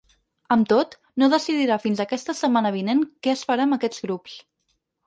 Amb 0.55 0.69
tot, 0.71 0.95
no 1.23 1.29
decidirà 1.35 1.77
fins 1.85 2.01
aquesta 2.07 2.37
setmana 2.41 2.75
vinent 2.81 3.07
què 3.25 3.37
es 3.39 3.47
farà 3.53 3.71
amb 3.71 3.79
aquests 3.81 4.07
grups. 4.09 4.43